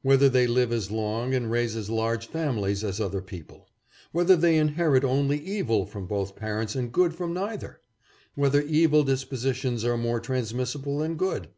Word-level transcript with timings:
Whether 0.00 0.28
they 0.28 0.46
live 0.46 0.70
as 0.70 0.92
long 0.92 1.34
and 1.34 1.50
raise 1.50 1.74
as 1.74 1.90
large 1.90 2.28
families 2.28 2.84
as 2.84 3.00
other 3.00 3.20
peo 3.20 3.42
ple? 3.42 3.68
Whether 4.12 4.36
they 4.36 4.58
inherit 4.58 5.02
only 5.02 5.38
evil 5.40 5.84
from 5.86 6.06
both 6.06 6.36
parents 6.36 6.76
and 6.76 6.92
good 6.92 7.16
from 7.16 7.34
neither? 7.34 7.80
Whether 8.36 8.62
evil 8.62 9.02
dispositions 9.02 9.84
are 9.84 9.96
more 9.98 10.20
transmissible 10.20 10.98
than 10.98 11.16
good 11.16 11.48